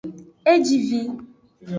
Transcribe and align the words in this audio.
E 0.51 0.53
ji 0.65 0.77
vi. 0.87 1.01